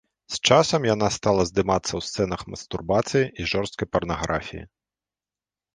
[0.35, 4.63] З часам яна стала здымацца ў сцэнах мастурбацыі і жорсткай парнаграфіі.